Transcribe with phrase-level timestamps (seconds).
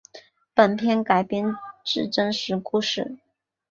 [0.55, 1.53] 本片改编
[1.85, 3.19] 自真实故事。